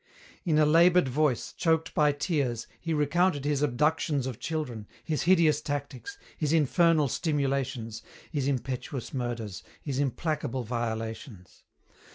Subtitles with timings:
[0.45, 5.61] In a laboured voice, choked by tears, he recounted his abductions of children, his hideous
[5.61, 8.01] tactics, his infernal stimulations,
[8.31, 11.61] his impetuous murders, his implacable violations.